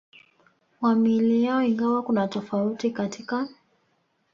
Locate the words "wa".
0.81-0.95